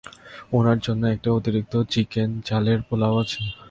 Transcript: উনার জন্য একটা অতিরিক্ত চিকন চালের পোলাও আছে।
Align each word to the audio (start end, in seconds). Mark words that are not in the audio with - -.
উনার 0.53 0.79
জন্য 0.79 1.03
একটা 1.05 1.29
অতিরিক্ত 1.37 1.73
চিকন 1.91 2.29
চালের 2.45 2.79
পোলাও 2.87 3.15
আছে। 3.23 3.41